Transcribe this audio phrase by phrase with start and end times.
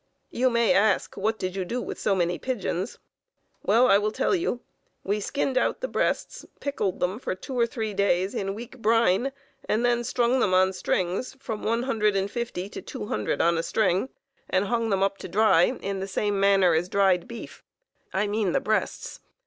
[0.31, 2.97] You may ask, What did you do with so many pigeons?
[3.61, 4.61] Well, I will tell you.
[5.03, 9.31] We skinned out the breasts, pickled them for two or three days in weak brine,
[9.65, 13.59] and then strung them on strings, from one hundred and fifty to two hundred on
[13.59, 14.09] a string,
[14.49, 17.61] and hung them up to dry in the same manner as dried beef
[18.11, 19.19] (I mean the breasts).